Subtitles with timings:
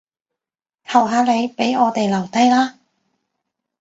[0.87, 2.79] 求下你，畀我哋留低啦